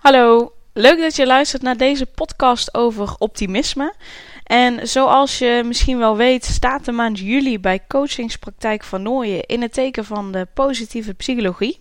[0.00, 3.94] Hallo, leuk dat je luistert naar deze podcast over optimisme.
[4.44, 9.62] En zoals je misschien wel weet, staat de maand juli bij Coachingspraktijk van Nooien in
[9.62, 11.78] het teken van de positieve psychologie.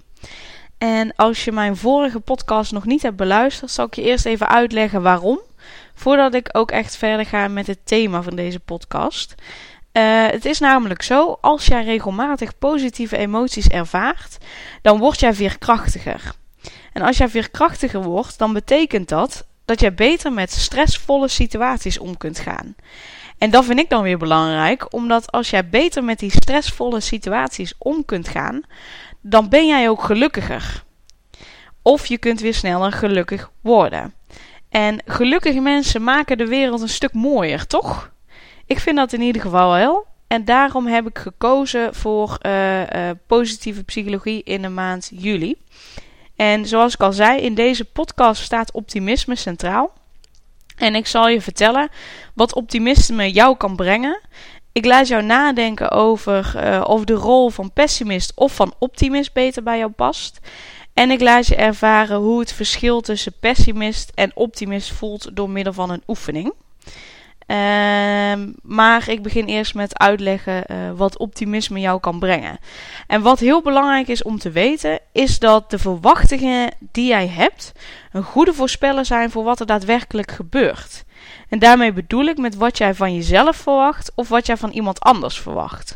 [0.77, 4.47] En als je mijn vorige podcast nog niet hebt beluisterd, zal ik je eerst even
[4.47, 5.39] uitleggen waarom.
[5.93, 9.35] Voordat ik ook echt verder ga met het thema van deze podcast.
[9.93, 14.37] Uh, het is namelijk zo, als jij regelmatig positieve emoties ervaart,
[14.81, 16.37] dan word jij veerkrachtiger.
[16.93, 22.17] En als jij veerkrachtiger wordt, dan betekent dat dat jij beter met stressvolle situaties om
[22.17, 22.75] kunt gaan.
[23.37, 27.73] En dat vind ik dan weer belangrijk, omdat als jij beter met die stressvolle situaties
[27.77, 28.61] om kunt gaan,
[29.21, 30.83] dan ben jij ook gelukkiger.
[31.81, 34.13] Of je kunt weer sneller gelukkig worden.
[34.69, 38.11] En gelukkige mensen maken de wereld een stuk mooier, toch?
[38.65, 40.05] Ik vind dat in ieder geval wel.
[40.27, 45.55] En daarom heb ik gekozen voor uh, uh, positieve psychologie in de maand juli.
[46.39, 49.91] En zoals ik al zei, in deze podcast staat optimisme centraal.
[50.75, 51.89] En ik zal je vertellen
[52.33, 54.19] wat optimisme jou kan brengen.
[54.71, 59.63] Ik laat jou nadenken over uh, of de rol van pessimist of van optimist beter
[59.63, 60.39] bij jou past.
[60.93, 65.73] En ik laat je ervaren hoe het verschil tussen pessimist en optimist voelt door middel
[65.73, 66.53] van een oefening.
[67.51, 67.55] Uh,
[68.61, 72.59] maar ik begin eerst met uitleggen uh, wat optimisme jou kan brengen.
[73.07, 77.71] En wat heel belangrijk is om te weten, is dat de verwachtingen die jij hebt
[78.11, 81.03] een goede voorspeller zijn voor wat er daadwerkelijk gebeurt.
[81.49, 84.99] En daarmee bedoel ik met wat jij van jezelf verwacht of wat jij van iemand
[84.99, 85.95] anders verwacht.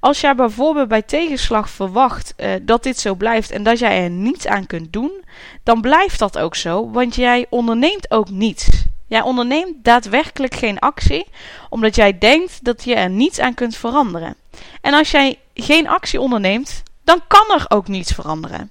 [0.00, 4.10] Als jij bijvoorbeeld bij tegenslag verwacht uh, dat dit zo blijft en dat jij er
[4.10, 5.24] niets aan kunt doen,
[5.62, 8.88] dan blijft dat ook zo, want jij onderneemt ook niets.
[9.10, 11.26] Jij onderneemt daadwerkelijk geen actie,
[11.68, 14.36] omdat jij denkt dat je er niets aan kunt veranderen.
[14.80, 18.70] En als jij geen actie onderneemt, dan kan er ook niets veranderen.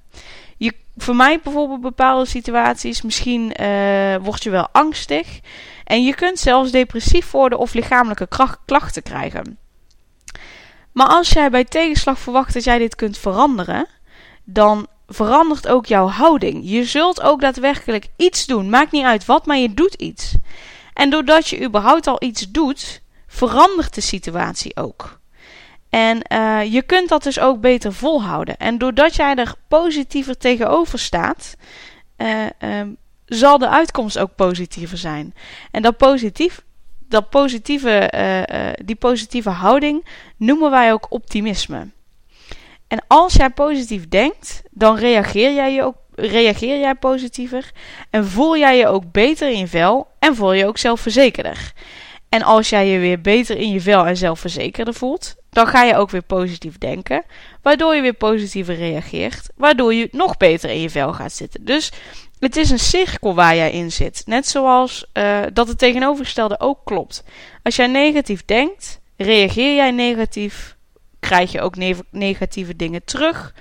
[0.57, 5.39] Je, voor mij bijvoorbeeld bepaalde situaties, misschien uh, word je wel angstig.
[5.83, 8.27] En je kunt zelfs depressief worden of lichamelijke
[8.65, 9.57] klachten krijgen.
[10.91, 13.87] Maar als jij bij tegenslag verwacht dat jij dit kunt veranderen,
[14.43, 16.59] dan verandert ook jouw houding.
[16.63, 18.69] Je zult ook daadwerkelijk iets doen.
[18.69, 20.33] Maakt niet uit wat, maar je doet iets.
[20.93, 25.19] En doordat je überhaupt al iets doet, verandert de situatie ook.
[25.89, 28.57] En uh, je kunt dat dus ook beter volhouden.
[28.57, 31.55] En doordat jij er positiever tegenover staat,
[32.17, 32.81] uh, uh,
[33.25, 35.33] zal de uitkomst ook positiever zijn.
[35.71, 36.63] En dat positief,
[36.99, 40.05] dat positieve, die positieve houding
[40.37, 41.87] noemen wij ook optimisme.
[42.89, 47.71] En als jij positief denkt, dan reageer jij, je ook, reageer jij positiever
[48.09, 51.73] en voel jij je ook beter in je vel en voel je ook zelfverzekerder.
[52.29, 55.95] En als jij je weer beter in je vel en zelfverzekerder voelt, dan ga je
[55.95, 57.23] ook weer positief denken,
[57.61, 61.65] waardoor je weer positiever reageert, waardoor je nog beter in je vel gaat zitten.
[61.65, 61.91] Dus
[62.39, 64.23] het is een cirkel waar jij in zit.
[64.25, 67.23] Net zoals uh, dat het tegenovergestelde ook klopt.
[67.63, 70.77] Als jij negatief denkt, reageer jij negatief,
[71.19, 73.53] krijg je ook ne negatieve dingen terug.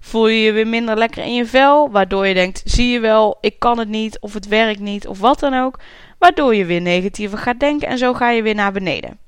[0.00, 3.38] Voel je je weer minder lekker in je vel, waardoor je denkt: zie je wel,
[3.40, 5.78] ik kan het niet, of het werkt niet, of wat dan ook.
[6.18, 9.18] Waardoor je weer negatiever gaat denken en zo ga je weer naar beneden.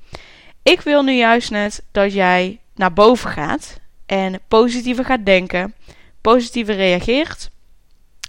[0.62, 5.74] Ik wil nu juist net dat jij naar boven gaat en positiever gaat denken,
[6.20, 7.50] positiever reageert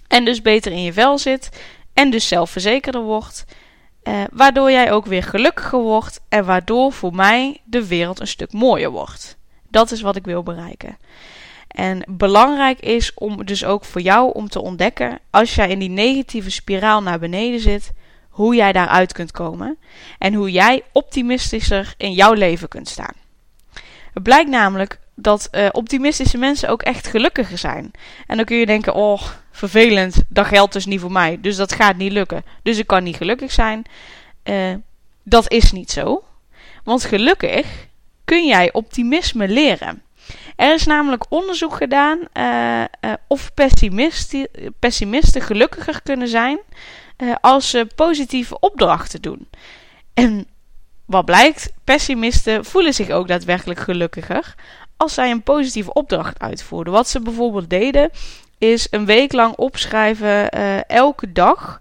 [0.07, 1.49] en dus beter in je vel zit
[1.93, 3.45] en dus zelfverzekerder wordt.
[4.03, 8.53] Eh, waardoor jij ook weer gelukkiger wordt en waardoor voor mij de wereld een stuk
[8.53, 9.37] mooier wordt.
[9.69, 10.97] Dat is wat ik wil bereiken.
[11.67, 15.89] En belangrijk is om dus ook voor jou om te ontdekken, als jij in die
[15.89, 17.91] negatieve spiraal naar beneden zit,
[18.29, 19.77] hoe jij daaruit kunt komen
[20.17, 23.13] en hoe jij optimistischer in jouw leven kunt staan.
[24.13, 27.91] Het blijkt namelijk dat uh, optimistische mensen ook echt gelukkiger zijn.
[28.27, 31.73] En dan kun je denken: oh, vervelend, dat geldt dus niet voor mij, dus dat
[31.73, 33.83] gaat niet lukken, dus ik kan niet gelukkig zijn.
[34.43, 34.73] Uh,
[35.23, 36.23] dat is niet zo.
[36.83, 37.87] Want gelukkig
[38.29, 40.01] kun jij optimisme leren.
[40.55, 44.47] Er is namelijk onderzoek gedaan uh, uh, of pessimisten,
[44.79, 46.59] pessimisten gelukkiger kunnen zijn
[47.17, 49.49] uh, als ze positieve opdrachten doen.
[50.13, 50.47] En
[51.05, 54.55] wat blijkt, pessimisten voelen zich ook daadwerkelijk gelukkiger
[54.97, 56.93] als zij een positieve opdracht uitvoerden.
[56.93, 58.09] Wat ze bijvoorbeeld deden,
[58.57, 60.49] is een week lang opschrijven
[60.87, 61.79] elke dag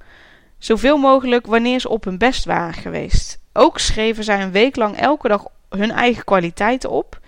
[0.58, 3.38] zoveel mogelijk wanneer ze op hun best waren geweest.
[3.52, 7.20] Ook schreven zij een week lang elke dag hun eigen kwaliteiten op.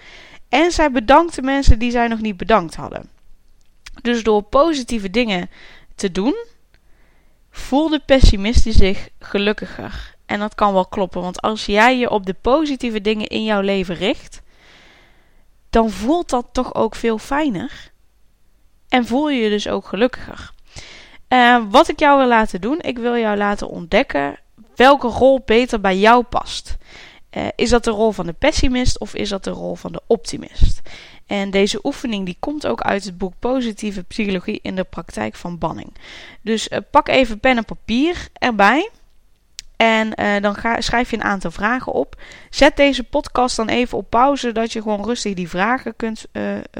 [0.49, 3.11] En zij bedankte mensen die zij nog niet bedankt hadden.
[4.03, 5.51] Dus door positieve dingen
[5.95, 6.35] te doen,
[7.51, 10.15] voelde pessimisten zich gelukkiger.
[10.27, 13.61] En dat kan wel kloppen, want als jij je op de positieve dingen in jouw
[13.61, 14.43] leven richt,
[15.71, 17.91] dan voelt dat toch ook veel fijner.
[18.89, 20.51] En voel je je dus ook gelukkiger.
[21.29, 24.39] Uh, wat ik jou wil laten doen, ik wil jou laten ontdekken
[24.75, 26.77] welke rol beter bij jou past.
[27.37, 30.01] Uh, is dat de rol van de pessimist of is dat de rol van de
[30.07, 30.81] optimist?
[31.27, 35.59] En deze oefening die komt ook uit het boek Positieve Psychologie in de Praktijk van
[35.59, 35.95] Banning.
[36.41, 38.91] Dus uh, pak even pen en papier erbij.
[39.77, 42.23] En uh, dan ga, schrijf je een aantal vragen op.
[42.51, 46.27] Zet deze podcast dan even op pauze, zodat je gewoon rustig die vragen kunt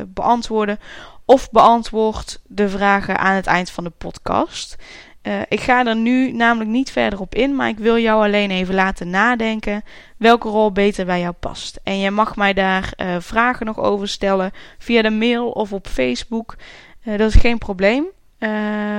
[0.07, 0.79] beantwoorden.
[1.25, 4.77] Of beantwoord de vragen aan het eind van de podcast.
[5.23, 8.51] Uh, ik ga er nu namelijk niet verder op in, maar ik wil jou alleen
[8.51, 9.83] even laten nadenken
[10.17, 11.81] welke rol beter bij jou past.
[11.83, 15.87] En je mag mij daar uh, vragen nog over stellen via de mail of op
[15.87, 16.57] Facebook.
[17.05, 18.05] Uh, dat is geen probleem.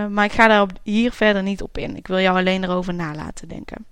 [0.09, 1.95] maar ik ga daar hier verder niet op in.
[1.95, 3.85] Ik wil jou alleen erover na laten denken.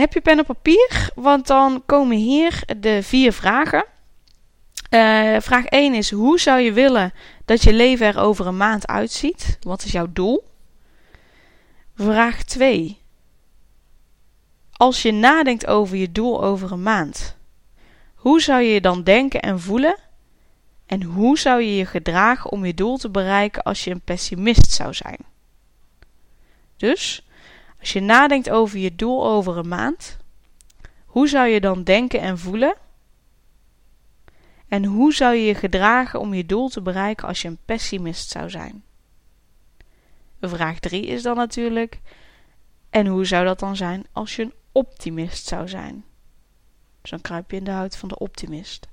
[0.00, 1.10] heb je pen en papier?
[1.14, 3.84] Want dan komen hier de vier vragen.
[5.40, 7.12] vraag 1 is: hoe zou je willen
[7.44, 9.58] dat je leven er over een maand uitziet?
[9.60, 10.48] Wat is jouw doel?
[12.02, 13.00] Vraag 2.
[14.72, 17.36] Als je nadenkt over je doel over een maand,
[18.14, 19.98] hoe zou je je dan denken en voelen?
[20.86, 24.72] En hoe zou je je gedragen om je doel te bereiken als je een pessimist
[24.72, 25.18] zou zijn?
[26.76, 27.26] Dus,
[27.80, 30.18] als je nadenkt over je doel over een maand,
[31.06, 32.74] hoe zou je dan denken en voelen?
[34.68, 38.30] En hoe zou je je gedragen om je doel te bereiken als je een pessimist
[38.30, 38.84] zou zijn?
[40.48, 42.00] Vraag 3 is dan natuurlijk:
[42.90, 46.04] en hoe zou dat dan zijn als je een optimist zou zijn?
[47.00, 48.88] Dus dan kruip je in de huid van de optimist.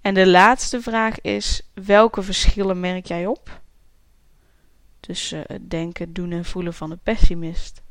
[0.00, 3.60] En de laatste vraag is: welke verschillen merk jij op?
[5.00, 7.82] Tussen het denken, doen en voelen van een pessimist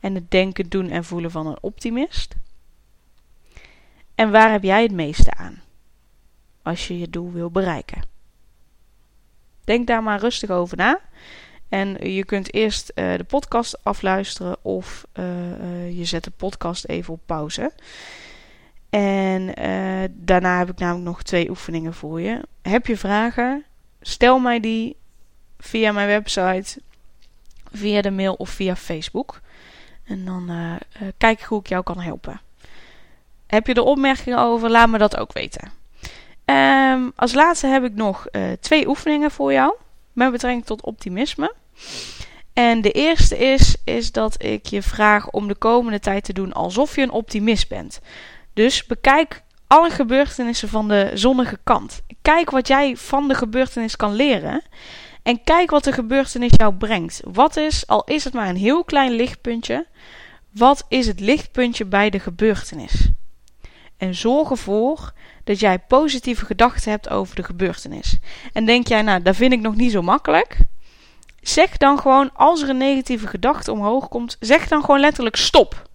[0.00, 2.34] en het denken, doen en voelen van een optimist.
[4.14, 5.62] En waar heb jij het meeste aan
[6.62, 8.02] als je je doel wil bereiken?
[9.64, 11.00] Denk daar maar rustig over na.
[11.68, 16.84] En je kunt eerst uh, de podcast afluisteren of uh, uh, je zet de podcast
[16.84, 17.72] even op pauze.
[18.90, 19.54] En
[20.12, 22.40] daarna heb ik namelijk nog twee oefeningen voor je.
[22.62, 23.64] Heb je vragen?
[24.00, 24.96] Stel mij die
[25.58, 26.80] via mijn website,
[27.72, 29.40] via de mail of via Facebook.
[30.04, 30.50] En dan
[31.16, 32.40] kijk ik hoe ik jou kan helpen.
[33.46, 34.70] Heb je er opmerkingen over?
[34.70, 35.72] Laat me dat ook weten.
[36.44, 38.26] Um, als laatste heb ik nog
[38.60, 39.74] twee oefeningen voor jou
[40.16, 41.54] met betrekking tot optimisme.
[42.52, 46.52] En de eerste is, is dat ik je vraag om de komende tijd te doen
[46.52, 48.00] alsof je een optimist bent.
[48.52, 52.02] Dus bekijk alle gebeurtenissen van de zonnige kant.
[52.22, 54.62] Kijk wat jij van de gebeurtenis kan leren.
[55.22, 57.20] En kijk wat de gebeurtenis jou brengt.
[57.24, 59.86] Wat is, al is het maar een heel klein lichtpuntje,
[60.50, 63.10] wat is het lichtpuntje bij de gebeurtenis?
[63.96, 65.12] En zorg ervoor
[65.44, 68.18] dat jij positieve gedachten hebt over de gebeurtenis.
[68.52, 70.58] En denk jij, nou, dat vind ik nog niet zo makkelijk.
[71.40, 75.88] Zeg dan gewoon, als er een negatieve gedachte omhoog komt, zeg dan gewoon letterlijk stop.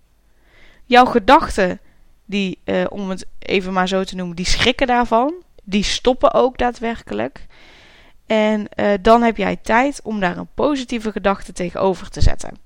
[0.86, 1.80] Jouw gedachten,
[2.26, 5.34] die, uh, om het even maar zo te noemen, die schrikken daarvan.
[5.64, 7.46] Die stoppen ook daadwerkelijk.
[8.26, 12.58] En uh, dan heb jij tijd om daar een positieve gedachte tegenover te zetten.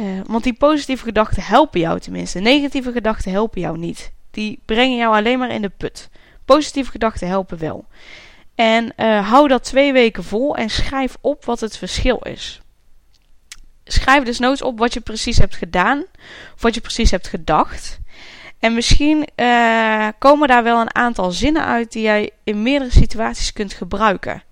[0.00, 2.38] Uh, want die positieve gedachten helpen jou tenminste.
[2.38, 4.12] Negatieve gedachten helpen jou niet.
[4.32, 6.08] Die brengen jou alleen maar in de put.
[6.44, 7.84] Positieve gedachten helpen wel.
[8.54, 12.60] En uh, hou dat twee weken vol en schrijf op wat het verschil is.
[13.84, 16.04] Schrijf dus nooit op wat je precies hebt gedaan,
[16.54, 18.00] of wat je precies hebt gedacht.
[18.58, 23.52] En misschien uh, komen daar wel een aantal zinnen uit die jij in meerdere situaties
[23.52, 24.42] kunt gebruiken.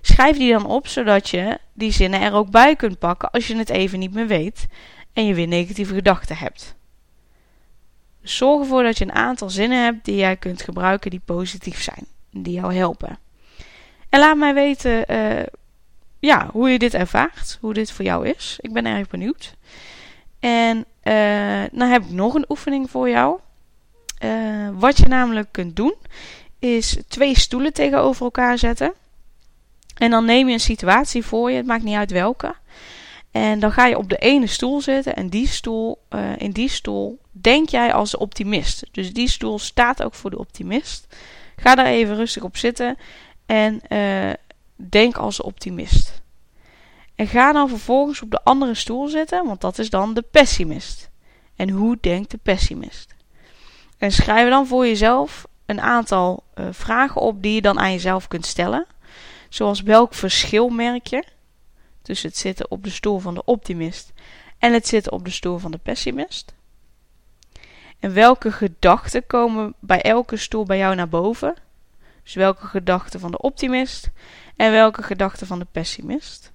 [0.00, 3.56] Schrijf die dan op, zodat je die zinnen er ook bij kunt pakken als je
[3.56, 4.66] het even niet meer weet
[5.12, 6.74] en je weer negatieve gedachten hebt.
[8.22, 12.06] Zorg ervoor dat je een aantal zinnen hebt die jij kunt gebruiken die positief zijn,
[12.30, 13.18] die jou helpen.
[14.08, 15.46] En laat mij weten uh,
[16.18, 18.58] ja, hoe je dit ervaart, hoe dit voor jou is.
[18.60, 19.54] Ik ben erg benieuwd.
[20.40, 23.38] En uh, dan heb ik nog een oefening voor jou.
[24.24, 25.94] Uh, wat je namelijk kunt doen,
[26.58, 28.92] is twee stoelen tegenover elkaar zetten.
[29.96, 32.54] En dan neem je een situatie voor je, het maakt niet uit welke.
[33.30, 36.02] En dan ga je op de ene stoel zitten en die stoel,
[36.38, 38.84] in die stoel denk jij als optimist.
[38.90, 41.16] Dus die stoel staat ook voor de optimist.
[41.56, 42.96] Ga daar even rustig op zitten
[43.46, 44.30] en uh,
[44.76, 46.22] denk als optimist.
[47.14, 51.10] En ga dan vervolgens op de andere stoel zitten, want dat is dan de pessimist.
[51.56, 53.14] En hoe denkt de pessimist?
[53.98, 58.28] En schrijf dan voor jezelf een aantal uh, vragen op die je dan aan jezelf
[58.28, 58.86] kunt stellen.
[59.48, 61.24] Zoals welk verschil merk je
[62.02, 64.12] tussen het zitten op de stoel van de optimist
[64.58, 66.54] en het zitten op de stoel van de pessimist?
[68.02, 71.54] En welke gedachten komen bij elke stoel bij jou naar boven?
[72.22, 74.10] Dus welke gedachten van de optimist
[74.56, 76.52] en welke gedachten van de pessimist.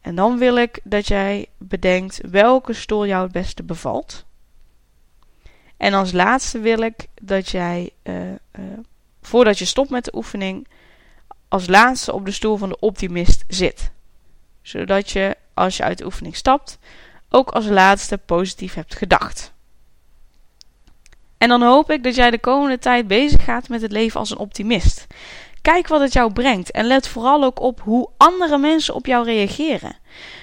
[0.00, 4.24] En dan wil ik dat jij bedenkt welke stoel jou het beste bevalt.
[5.76, 8.36] En als laatste wil ik dat jij, uh, uh,
[9.22, 10.68] voordat je stopt met de oefening,
[11.48, 13.90] als laatste op de stoel van de optimist zit.
[14.62, 16.78] Zodat je, als je uit de oefening stapt,
[17.28, 19.54] ook als laatste positief hebt gedacht.
[21.38, 24.30] En dan hoop ik dat jij de komende tijd bezig gaat met het leven als
[24.30, 25.06] een optimist.
[25.62, 29.24] Kijk wat het jou brengt en let vooral ook op hoe andere mensen op jou
[29.24, 29.96] reageren.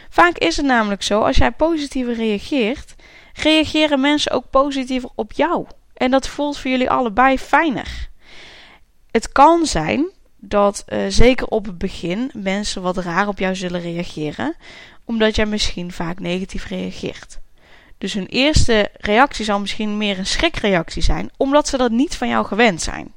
[0.10, 2.96] Vaak is het namelijk zo, als jij positiever reageert,
[3.34, 5.66] reageren mensen ook positiever op jou.
[5.94, 8.10] En dat voelt voor jullie allebei fijner.
[9.12, 13.82] Het kan zijn dat uh, zeker op het begin mensen wat raar op jou zullen
[13.82, 14.56] reageren,
[15.06, 17.40] omdat jij misschien vaak negatief reageert.
[18.04, 22.28] Dus hun eerste reactie zal misschien meer een schrikreactie zijn, omdat ze dat niet van
[22.28, 23.14] jou gewend zijn.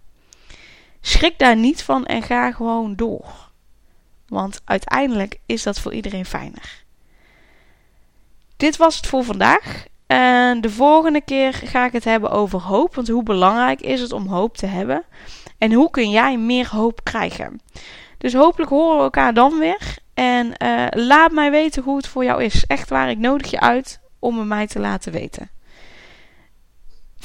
[1.00, 3.24] Schrik daar niet van en ga gewoon door.
[4.28, 6.84] Want uiteindelijk is dat voor iedereen fijner.
[8.56, 9.84] Dit was het voor vandaag.
[10.06, 12.94] En de volgende keer ga ik het hebben over hoop.
[12.94, 15.04] Want hoe belangrijk is het om hoop te hebben?
[15.58, 17.60] En hoe kun jij meer hoop krijgen?
[18.18, 19.98] Dus hopelijk horen we elkaar dan weer.
[20.14, 22.64] En uh, laat mij weten hoe het voor jou is.
[22.66, 25.50] Echt waar, ik nodig je uit om het mij te laten weten.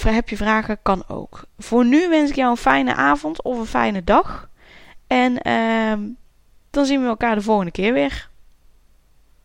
[0.02, 1.44] Heb je vragen, kan ook.
[1.58, 4.50] Voor nu wens ik jou een fijne avond of een fijne dag.
[5.08, 6.08] En uh,
[6.70, 8.30] dan zien we elkaar de volgende keer weer.